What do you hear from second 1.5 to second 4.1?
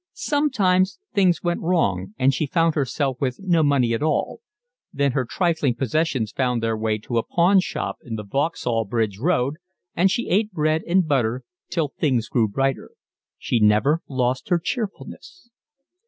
wrong, and she found herself with no money at